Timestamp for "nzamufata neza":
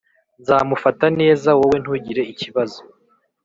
0.41-1.49